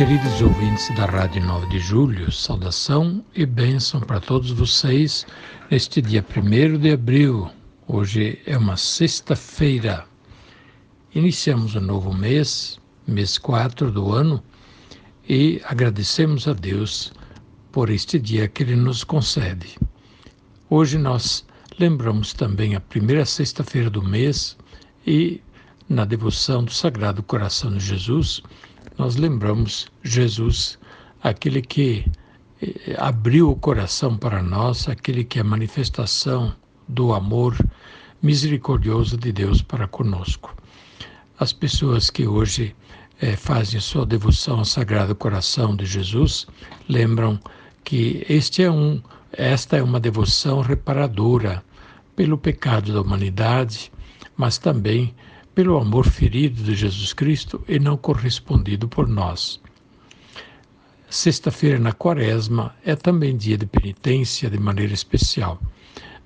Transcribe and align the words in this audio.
Queridos 0.00 0.40
ouvintes 0.40 0.88
da 0.96 1.04
Rádio 1.04 1.44
9 1.44 1.66
de 1.68 1.78
Julho, 1.78 2.32
saudação 2.32 3.22
e 3.34 3.44
bênção 3.44 4.00
para 4.00 4.18
todos 4.18 4.50
vocês 4.50 5.26
neste 5.70 6.00
dia 6.00 6.24
1 6.24 6.78
de 6.78 6.92
abril. 6.92 7.50
Hoje 7.86 8.40
é 8.46 8.56
uma 8.56 8.78
sexta-feira. 8.78 10.06
Iniciamos 11.14 11.76
um 11.76 11.82
novo 11.82 12.14
mês, 12.14 12.80
mês 13.06 13.36
4 13.36 13.92
do 13.92 14.10
ano, 14.10 14.42
e 15.28 15.60
agradecemos 15.64 16.48
a 16.48 16.54
Deus 16.54 17.12
por 17.70 17.90
este 17.90 18.18
dia 18.18 18.48
que 18.48 18.62
Ele 18.62 18.76
nos 18.76 19.04
concede. 19.04 19.78
Hoje 20.70 20.96
nós 20.96 21.44
lembramos 21.78 22.32
também 22.32 22.74
a 22.74 22.80
primeira 22.80 23.26
sexta-feira 23.26 23.90
do 23.90 24.02
mês 24.02 24.56
e 25.06 25.42
na 25.90 26.04
devoção 26.04 26.62
do 26.62 26.72
Sagrado 26.72 27.20
Coração 27.20 27.72
de 27.72 27.80
Jesus, 27.80 28.40
nós 28.96 29.16
lembramos 29.16 29.88
Jesus, 30.04 30.78
aquele 31.20 31.60
que 31.60 32.06
eh, 32.62 32.94
abriu 32.96 33.50
o 33.50 33.56
coração 33.56 34.16
para 34.16 34.40
nós, 34.40 34.88
aquele 34.88 35.24
que 35.24 35.40
é 35.40 35.42
a 35.42 35.44
manifestação 35.44 36.54
do 36.86 37.12
amor 37.12 37.56
misericordioso 38.22 39.16
de 39.16 39.32
Deus 39.32 39.62
para 39.62 39.88
conosco. 39.88 40.54
As 41.40 41.52
pessoas 41.52 42.08
que 42.08 42.24
hoje 42.24 42.72
eh, 43.20 43.34
fazem 43.34 43.80
sua 43.80 44.06
devoção 44.06 44.60
ao 44.60 44.64
Sagrado 44.64 45.16
Coração 45.16 45.74
de 45.74 45.86
Jesus 45.86 46.46
lembram 46.88 47.36
que 47.82 48.24
este 48.28 48.62
é 48.62 48.70
um, 48.70 49.02
esta 49.32 49.76
é 49.78 49.82
uma 49.82 49.98
devoção 49.98 50.60
reparadora 50.60 51.64
pelo 52.14 52.38
pecado 52.38 52.92
da 52.92 53.00
humanidade, 53.00 53.90
mas 54.36 54.56
também 54.56 55.12
pelo 55.60 55.76
amor 55.76 56.08
ferido 56.08 56.62
de 56.62 56.74
Jesus 56.74 57.12
Cristo 57.12 57.62
e 57.68 57.78
não 57.78 57.94
correspondido 57.94 58.88
por 58.88 59.06
nós. 59.06 59.60
Sexta-feira 61.10 61.78
na 61.78 61.92
Quaresma 61.92 62.74
é 62.82 62.96
também 62.96 63.36
dia 63.36 63.58
de 63.58 63.66
penitência 63.66 64.48
de 64.48 64.58
maneira 64.58 64.94
especial. 64.94 65.60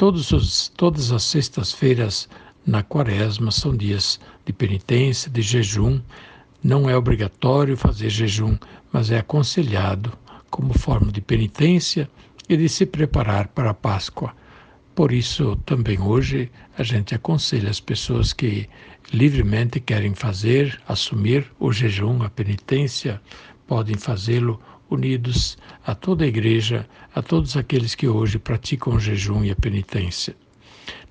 Os, 0.00 0.72
todas 0.74 1.12
as 1.12 1.24
sextas-feiras 1.24 2.26
na 2.64 2.82
Quaresma 2.82 3.50
são 3.50 3.76
dias 3.76 4.18
de 4.46 4.52
penitência, 4.54 5.30
de 5.30 5.42
jejum. 5.42 6.00
Não 6.64 6.88
é 6.88 6.96
obrigatório 6.96 7.76
fazer 7.76 8.08
jejum, 8.08 8.56
mas 8.90 9.10
é 9.10 9.18
aconselhado 9.18 10.10
como 10.48 10.72
forma 10.72 11.12
de 11.12 11.20
penitência 11.20 12.08
e 12.48 12.56
de 12.56 12.66
se 12.66 12.86
preparar 12.86 13.48
para 13.48 13.68
a 13.68 13.74
Páscoa. 13.74 14.32
Por 14.98 15.12
isso, 15.12 15.54
também 15.64 16.00
hoje, 16.00 16.50
a 16.76 16.82
gente 16.82 17.14
aconselha 17.14 17.70
as 17.70 17.78
pessoas 17.78 18.32
que 18.32 18.68
livremente 19.12 19.78
querem 19.78 20.12
fazer, 20.12 20.76
assumir 20.88 21.46
o 21.60 21.70
jejum, 21.70 22.24
a 22.24 22.28
penitência, 22.28 23.22
podem 23.64 23.96
fazê-lo 23.96 24.60
unidos 24.90 25.56
a 25.86 25.94
toda 25.94 26.24
a 26.24 26.26
igreja, 26.26 26.84
a 27.14 27.22
todos 27.22 27.56
aqueles 27.56 27.94
que 27.94 28.08
hoje 28.08 28.40
praticam 28.40 28.96
o 28.96 28.98
jejum 28.98 29.44
e 29.44 29.52
a 29.52 29.54
penitência. 29.54 30.34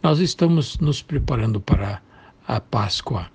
Nós 0.04 0.20
estamos 0.20 0.78
nos 0.80 1.02
preparando 1.02 1.62
para 1.62 2.02
a 2.46 2.60
Páscoa. 2.60 3.32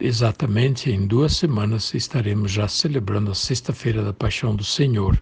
Exatamente 0.00 0.90
em 0.90 1.06
duas 1.06 1.36
semanas 1.36 1.94
estaremos 1.94 2.50
já 2.50 2.66
celebrando 2.66 3.30
a 3.30 3.36
Sexta-feira 3.36 4.02
da 4.02 4.12
Paixão 4.12 4.56
do 4.56 4.64
Senhor. 4.64 5.16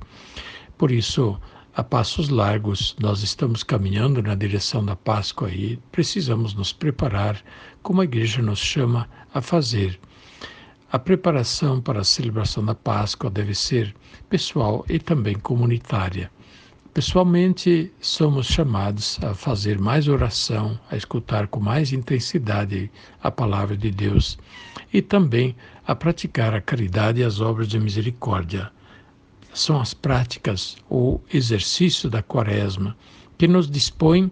Por 0.78 0.90
isso, 0.90 1.38
a 1.74 1.82
passos 1.82 2.28
largos, 2.28 2.94
nós 3.00 3.22
estamos 3.22 3.62
caminhando 3.62 4.22
na 4.22 4.34
direção 4.34 4.84
da 4.84 4.94
Páscoa 4.94 5.50
e 5.50 5.78
precisamos 5.90 6.52
nos 6.52 6.70
preparar, 6.70 7.42
como 7.82 8.02
a 8.02 8.04
igreja 8.04 8.42
nos 8.42 8.58
chama 8.58 9.08
a 9.32 9.40
fazer. 9.40 9.98
A 10.90 10.98
preparação 10.98 11.80
para 11.80 12.00
a 12.00 12.04
celebração 12.04 12.62
da 12.62 12.74
Páscoa 12.74 13.30
deve 13.30 13.54
ser 13.54 13.94
pessoal 14.28 14.84
e 14.86 14.98
também 14.98 15.34
comunitária. 15.34 16.30
Pessoalmente, 16.92 17.90
somos 18.02 18.48
chamados 18.48 19.18
a 19.24 19.32
fazer 19.32 19.78
mais 19.78 20.08
oração, 20.08 20.78
a 20.90 20.96
escutar 20.96 21.46
com 21.46 21.58
mais 21.58 21.90
intensidade 21.90 22.90
a 23.22 23.30
palavra 23.30 23.78
de 23.78 23.90
Deus 23.90 24.38
e 24.92 25.00
também 25.00 25.56
a 25.86 25.94
praticar 25.94 26.52
a 26.52 26.60
caridade 26.60 27.22
e 27.22 27.24
as 27.24 27.40
obras 27.40 27.66
de 27.66 27.80
misericórdia 27.80 28.70
são 29.52 29.80
as 29.80 29.94
práticas 29.94 30.76
ou 30.88 31.22
exercício 31.32 32.08
da 32.08 32.22
quaresma 32.22 32.96
que 33.36 33.46
nos 33.46 33.70
dispõem 33.70 34.30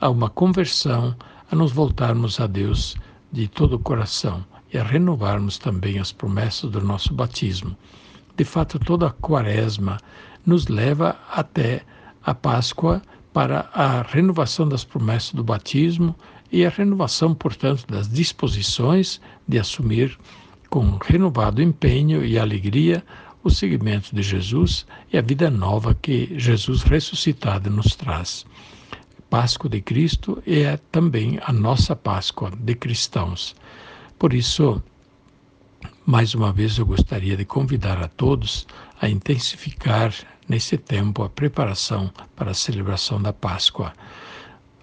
a 0.00 0.08
uma 0.08 0.30
conversão, 0.30 1.14
a 1.50 1.56
nos 1.56 1.72
voltarmos 1.72 2.40
a 2.40 2.46
Deus 2.46 2.96
de 3.32 3.48
todo 3.48 3.74
o 3.74 3.78
coração 3.78 4.44
e 4.72 4.78
a 4.78 4.82
renovarmos 4.82 5.58
também 5.58 5.98
as 5.98 6.12
promessas 6.12 6.70
do 6.70 6.80
nosso 6.80 7.12
batismo. 7.12 7.76
De 8.36 8.44
fato, 8.44 8.78
toda 8.78 9.08
a 9.08 9.10
quaresma 9.10 9.98
nos 10.46 10.68
leva 10.68 11.16
até 11.30 11.82
a 12.24 12.34
Páscoa 12.34 13.02
para 13.32 13.68
a 13.72 14.02
renovação 14.02 14.68
das 14.68 14.84
promessas 14.84 15.32
do 15.32 15.44
batismo 15.44 16.14
e 16.50 16.64
a 16.64 16.68
renovação, 16.68 17.34
portanto, 17.34 17.86
das 17.86 18.08
disposições 18.08 19.20
de 19.46 19.58
assumir 19.58 20.18
com 20.68 20.98
renovado 21.02 21.60
empenho 21.62 22.24
e 22.24 22.38
alegria 22.38 23.04
o 23.42 23.50
seguimento 23.50 24.14
de 24.14 24.22
Jesus 24.22 24.86
e 25.12 25.18
a 25.18 25.22
vida 25.22 25.50
nova 25.50 25.94
que 25.94 26.38
Jesus 26.38 26.82
ressuscitado 26.82 27.70
nos 27.70 27.94
traz. 27.94 28.44
Páscoa 29.28 29.70
de 29.70 29.80
Cristo 29.80 30.42
é 30.46 30.76
também 30.90 31.38
a 31.42 31.52
nossa 31.52 31.94
Páscoa 31.94 32.50
de 32.50 32.74
cristãos. 32.74 33.54
Por 34.18 34.34
isso, 34.34 34.82
mais 36.04 36.34
uma 36.34 36.52
vez 36.52 36.76
eu 36.78 36.84
gostaria 36.84 37.36
de 37.36 37.44
convidar 37.44 38.02
a 38.02 38.08
todos 38.08 38.66
a 39.00 39.08
intensificar 39.08 40.12
nesse 40.48 40.76
tempo 40.76 41.22
a 41.22 41.30
preparação 41.30 42.12
para 42.34 42.50
a 42.50 42.54
celebração 42.54 43.22
da 43.22 43.32
Páscoa 43.32 43.92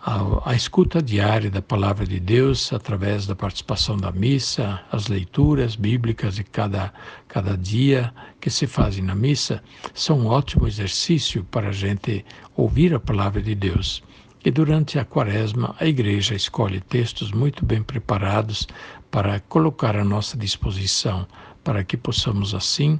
a, 0.08 0.52
a, 0.52 0.56
escuta 0.56 1.02
diária 1.02 1.52
da 1.52 1.62
palavra 1.62 2.08
de 2.08 2.18
Deus 2.18 2.72
através 2.72 3.28
da 3.28 3.36
participação 3.36 3.98
da 3.98 4.10
missa, 4.10 4.80
as 4.90 5.10
leituras 5.10 5.76
bíblicas 5.76 6.36
de 6.36 6.46
cada, 6.46 6.94
cada 7.28 7.58
dia 7.58 8.14
que 8.40 8.50
se 8.50 8.66
fazem 8.66 9.04
na 9.04 9.14
missa, 9.14 9.62
são 9.94 10.22
um 10.22 10.28
ótimo 10.28 10.66
exercício 10.66 11.44
para 11.52 11.70
a 11.70 11.72
gente 11.74 12.24
ouvir 12.56 12.94
a 12.96 13.02
palavra 13.02 13.42
de 13.42 13.54
Deus. 13.54 14.02
E 14.46 14.50
durante 14.50 14.98
a 14.98 15.04
quaresma, 15.04 15.76
a 15.78 15.86
igreja 15.86 16.36
escolhe 16.36 16.80
textos 16.80 17.34
muito 17.34 17.66
bem 17.66 17.84
preparados 17.84 18.66
para 19.12 19.42
colocar 19.42 19.98
à 19.98 20.06
nossa 20.06 20.38
disposição, 20.38 21.28
para 21.66 21.84
que 21.84 21.98
possamos, 21.98 22.56
assim, 22.56 22.98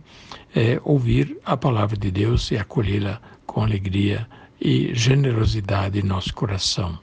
é, 0.54 0.78
ouvir 0.84 1.38
a 1.46 1.56
palavra 1.56 1.96
de 1.96 2.12
Deus 2.12 2.52
e 2.52 2.58
acolhê-la 2.58 3.22
com 3.46 3.64
alegria 3.64 4.28
e 4.60 4.94
generosidade 4.94 6.00
em 6.00 6.04
nosso 6.04 6.34
coração. 6.34 7.00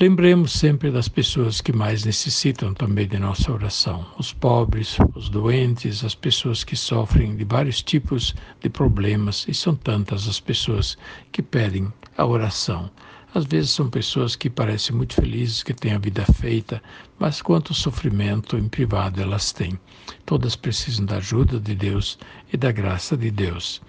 Lembremos 0.00 0.52
sempre 0.52 0.90
das 0.90 1.06
pessoas 1.06 1.60
que 1.60 1.72
mais 1.72 2.04
necessitam 2.04 2.74
também 2.74 3.06
de 3.06 3.18
nossa 3.18 3.52
oração: 3.52 4.06
os 4.18 4.32
pobres, 4.32 4.96
os 5.14 5.28
doentes, 5.28 6.02
as 6.02 6.14
pessoas 6.14 6.64
que 6.64 6.74
sofrem 6.74 7.36
de 7.36 7.44
vários 7.44 7.82
tipos 7.82 8.34
de 8.60 8.68
problemas, 8.68 9.46
e 9.46 9.54
são 9.54 9.76
tantas 9.76 10.26
as 10.26 10.40
pessoas 10.40 10.96
que 11.30 11.42
pedem 11.42 11.92
a 12.16 12.26
oração. 12.26 12.90
Às 13.34 13.44
vezes 13.44 13.70
são 13.70 13.88
pessoas 13.88 14.34
que 14.34 14.50
parecem 14.50 14.94
muito 14.94 15.14
felizes, 15.14 15.62
que 15.62 15.72
têm 15.72 15.92
a 15.92 15.98
vida 15.98 16.24
feita, 16.34 16.82
mas 17.18 17.40
quanto 17.40 17.72
sofrimento 17.72 18.58
em 18.58 18.68
privado 18.68 19.22
elas 19.22 19.52
têm. 19.52 19.78
Todas 20.26 20.56
precisam 20.56 21.06
da 21.06 21.16
ajuda 21.16 21.60
de 21.60 21.74
Deus 21.74 22.18
e 22.52 22.56
da 22.56 22.72
graça 22.72 23.16
de 23.16 23.30
Deus. 23.30 23.80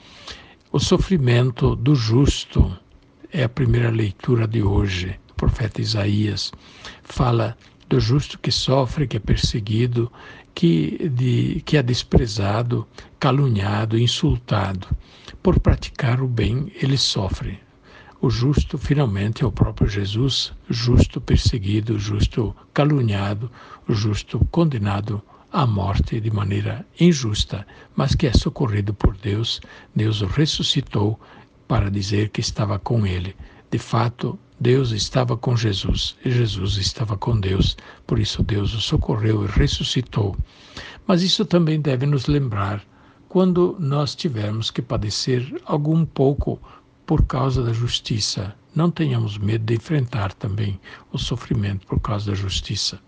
O 0.76 0.80
sofrimento 0.80 1.76
do 1.76 1.94
justo 1.94 2.76
é 3.32 3.44
a 3.44 3.48
primeira 3.48 3.92
leitura 3.92 4.48
de 4.48 4.64
hoje. 4.64 5.20
O 5.30 5.36
profeta 5.36 5.80
Isaías 5.80 6.52
fala 7.04 7.56
do 7.88 8.00
justo 8.00 8.40
que 8.40 8.52
sofre, 8.52 9.06
que 9.06 9.18
é 9.18 9.20
perseguido, 9.20 10.12
que, 10.56 10.98
de, 11.10 11.62
que 11.64 11.78
é 11.78 11.84
desprezado, 11.84 12.88
caluniado, 13.20 14.00
insultado. 14.00 14.88
Por 15.44 15.60
praticar 15.60 16.20
o 16.20 16.28
bem, 16.28 16.72
ele 16.82 16.98
sofre. 16.98 17.60
O 18.20 18.32
justo, 18.32 18.76
finalmente, 18.76 19.44
é 19.44 19.46
o 19.46 19.52
próprio 19.52 19.88
Jesus, 19.88 20.54
justo 20.68 21.22
perseguido, 21.22 22.00
justo 22.00 22.56
caluniado, 22.74 23.52
justo 23.88 24.40
condenado 24.50 25.22
à 25.54 25.68
morte 25.68 26.20
de 26.20 26.32
maneira 26.32 26.84
injusta, 27.00 27.66
mas 27.96 28.16
que 28.16 28.26
é 28.26 28.34
socorrido 28.34 28.92
por 28.92 29.16
Deus. 29.16 29.62
Deus 29.96 30.22
o 30.22 30.26
ressuscitou 30.26 31.20
para 31.68 31.92
dizer 31.92 32.30
que 32.30 32.42
estava 32.42 32.80
com 32.80 33.06
ele. 33.06 33.36
De 33.70 33.78
fato, 33.78 34.38
Deus 34.60 34.90
estava 34.90 35.38
com 35.38 35.56
Jesus 35.56 36.16
e 36.26 36.32
Jesus 36.32 36.78
estava 36.78 37.16
com 37.16 37.40
Deus, 37.40 37.78
por 38.08 38.18
isso 38.18 38.42
Deus 38.42 38.74
o 38.74 38.82
socorreu 38.82 39.46
e 39.46 39.48
ressuscitou. 39.48 40.36
Mas 41.06 41.22
isso 41.22 41.46
também 41.46 41.80
deve 41.80 42.08
nos 42.08 42.26
lembrar 42.26 42.84
quando 43.30 43.76
nós 43.80 44.16
tivermos 44.16 44.72
que 44.72 44.82
padecer 44.82 45.62
algum 45.66 46.04
pouco 46.04 46.60
por 47.06 47.26
causa 47.26 47.62
da 47.62 47.74
justiça. 47.74 48.56
Não 48.74 48.90
tenhamos 48.90 49.38
medo 49.38 49.66
de 49.66 49.76
enfrentar 49.76 50.34
também 50.34 50.80
o 51.12 51.20
sofrimento 51.20 51.86
por 51.86 52.00
causa 52.00 52.32
da 52.32 52.36
justiça. 52.36 53.00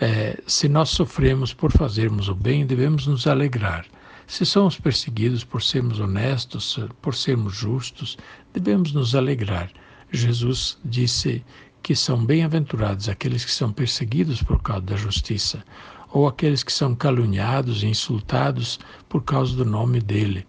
É, 0.00 0.42
se 0.46 0.68
nós 0.68 0.90
sofremos 0.90 1.52
por 1.52 1.70
fazermos 1.70 2.28
o 2.28 2.34
bem, 2.34 2.66
devemos 2.66 3.06
nos 3.06 3.26
alegrar. 3.26 3.86
Se 4.26 4.46
somos 4.46 4.78
perseguidos 4.78 5.44
por 5.44 5.62
sermos 5.62 6.00
honestos, 6.00 6.78
por 7.00 7.14
sermos 7.14 7.54
justos, 7.54 8.16
devemos 8.52 8.92
nos 8.92 9.14
alegrar. 9.14 9.70
Jesus 10.10 10.78
disse 10.84 11.44
que 11.82 11.94
são 11.94 12.24
bem-aventurados 12.24 13.08
aqueles 13.08 13.44
que 13.44 13.50
são 13.50 13.72
perseguidos 13.72 14.42
por 14.42 14.62
causa 14.62 14.82
da 14.82 14.96
justiça, 14.96 15.64
ou 16.10 16.28
aqueles 16.28 16.62
que 16.62 16.72
são 16.72 16.94
caluniados 16.94 17.82
e 17.82 17.86
insultados 17.86 18.78
por 19.08 19.22
causa 19.22 19.56
do 19.56 19.64
nome 19.64 20.00
dele. 20.00 20.46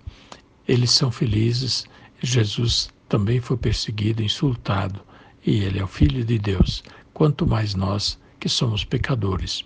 Eles 0.67 0.91
são 0.91 1.11
felizes. 1.11 1.85
Jesus 2.21 2.89
também 3.09 3.39
foi 3.39 3.57
perseguido, 3.57 4.23
insultado, 4.23 5.01
e 5.45 5.63
ele 5.63 5.79
é 5.79 5.83
o 5.83 5.87
Filho 5.87 6.23
de 6.23 6.37
Deus, 6.37 6.83
quanto 7.13 7.45
mais 7.45 7.75
nós 7.75 8.19
que 8.43 8.49
somos 8.49 8.83
pecadores. 8.83 9.63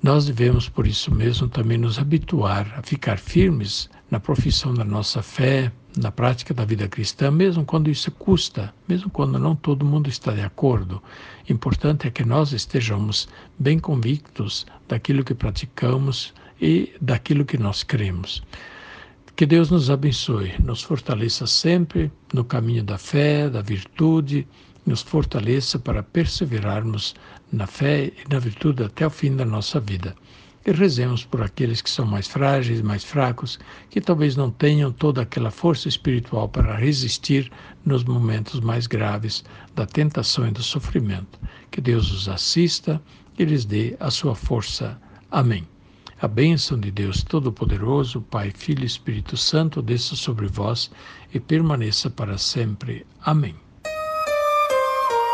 Nós 0.00 0.24
devemos, 0.24 0.68
por 0.68 0.86
isso 0.86 1.12
mesmo, 1.12 1.48
também 1.48 1.76
nos 1.76 1.98
habituar 1.98 2.72
a 2.78 2.80
ficar 2.80 3.18
firmes 3.18 3.90
na 4.08 4.20
profissão 4.20 4.72
da 4.72 4.84
nossa 4.84 5.20
fé, 5.20 5.72
na 5.96 6.12
prática 6.12 6.54
da 6.54 6.64
vida 6.64 6.86
cristã, 6.86 7.28
mesmo 7.28 7.64
quando 7.64 7.90
isso 7.90 8.08
custa, 8.12 8.72
mesmo 8.86 9.10
quando 9.10 9.36
não 9.36 9.56
todo 9.56 9.84
mundo 9.84 10.08
está 10.08 10.32
de 10.32 10.42
acordo. 10.42 11.02
Importante 11.48 12.06
é 12.06 12.10
que 12.12 12.24
nós 12.24 12.52
estejamos 12.52 13.28
bem 13.58 13.80
convictos 13.80 14.64
daquilo 14.86 15.24
que 15.24 15.34
praticamos 15.34 16.32
e 16.62 16.92
daquilo 17.00 17.44
que 17.44 17.58
nós 17.58 17.82
cremos. 17.82 18.44
Que 19.34 19.44
Deus 19.44 19.72
nos 19.72 19.90
abençoe, 19.90 20.54
nos 20.62 20.82
fortaleça 20.82 21.48
sempre 21.48 22.12
no 22.32 22.44
caminho 22.44 22.84
da 22.84 22.96
fé, 22.96 23.50
da 23.50 23.60
virtude, 23.60 24.46
nos 24.86 25.02
fortaleça 25.02 25.78
para 25.78 26.02
perseverarmos 26.02 27.14
na 27.52 27.66
fé 27.66 28.06
e 28.06 28.32
na 28.32 28.38
virtude 28.38 28.84
até 28.84 29.06
o 29.06 29.10
fim 29.10 29.34
da 29.34 29.44
nossa 29.44 29.80
vida 29.80 30.14
e 30.66 30.72
rezemos 30.72 31.24
por 31.24 31.40
aqueles 31.42 31.80
que 31.80 31.88
são 31.88 32.04
mais 32.04 32.26
frágeis, 32.26 32.82
mais 32.82 33.04
fracos, 33.04 33.58
que 33.88 34.00
talvez 34.00 34.34
não 34.34 34.50
tenham 34.50 34.90
toda 34.90 35.22
aquela 35.22 35.50
força 35.52 35.88
espiritual 35.88 36.48
para 36.48 36.76
resistir 36.76 37.50
nos 37.84 38.02
momentos 38.02 38.58
mais 38.58 38.88
graves 38.88 39.44
da 39.76 39.86
tentação 39.86 40.48
e 40.48 40.50
do 40.50 40.62
sofrimento. 40.62 41.38
Que 41.70 41.80
Deus 41.80 42.10
os 42.10 42.28
assista 42.28 43.00
e 43.38 43.44
lhes 43.44 43.64
dê 43.64 43.96
a 44.00 44.10
sua 44.10 44.34
força. 44.34 45.00
Amém. 45.30 45.64
A 46.20 46.26
bênção 46.26 46.80
de 46.80 46.90
Deus 46.90 47.22
Todo-Poderoso, 47.22 48.20
Pai, 48.22 48.50
Filho 48.50 48.82
e 48.82 48.86
Espírito 48.86 49.36
Santo, 49.36 49.80
desça 49.80 50.16
sobre 50.16 50.48
vós 50.48 50.90
e 51.32 51.38
permaneça 51.38 52.10
para 52.10 52.38
sempre. 52.38 53.06
Amém. 53.22 53.65